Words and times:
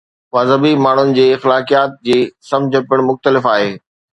مذهبي 0.35 0.71
ماڻهن 0.85 1.11
جي 1.17 1.25
اخلاقيات 1.35 2.01
جي 2.09 2.17
سمجھ 2.53 2.85
پڻ 2.89 3.07
مختلف 3.11 3.51
آهي. 3.55 3.73